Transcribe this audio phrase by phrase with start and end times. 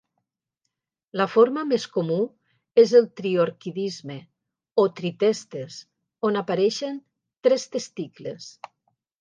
[1.19, 2.17] La forma més comú
[2.83, 4.17] és el triorquidisme,
[4.85, 5.79] o tritestes,
[6.31, 7.01] on apareixen
[7.49, 8.53] tres testicles.